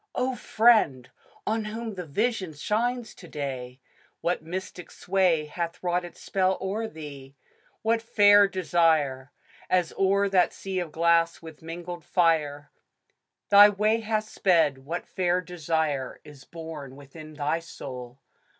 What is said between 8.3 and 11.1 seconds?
desire, As o'er that sea of